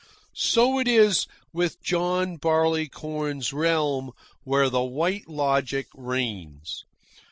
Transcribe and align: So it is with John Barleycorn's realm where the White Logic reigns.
So 0.33 0.79
it 0.79 0.87
is 0.87 1.27
with 1.53 1.79
John 1.83 2.37
Barleycorn's 2.37 3.53
realm 3.53 4.13
where 4.43 4.67
the 4.67 4.83
White 4.83 5.29
Logic 5.29 5.85
reigns. 5.93 6.85